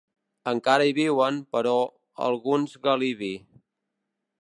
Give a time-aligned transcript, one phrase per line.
[0.51, 1.75] Encara hi viuen, però,
[2.31, 3.33] alguns galibi.